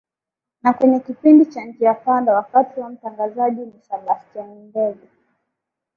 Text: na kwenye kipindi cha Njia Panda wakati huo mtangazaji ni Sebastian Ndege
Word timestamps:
na 0.63 0.73
kwenye 0.73 0.99
kipindi 0.99 1.45
cha 1.45 1.65
Njia 1.65 1.93
Panda 1.93 2.33
wakati 2.33 2.79
huo 2.79 2.89
mtangazaji 2.89 3.61
ni 3.61 3.73
Sebastian 3.89 4.49
Ndege 4.49 5.07